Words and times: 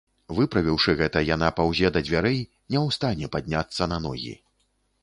Выправіўшы 0.37 0.95
гэта, 1.01 1.23
яна 1.35 1.51
паўзе 1.59 1.91
да 1.99 2.03
дзвярэй, 2.09 2.41
ня 2.73 2.79
ў 2.87 2.99
стане 2.99 3.31
падняцца 3.39 3.91
на 3.95 4.05
ногі. 4.09 4.37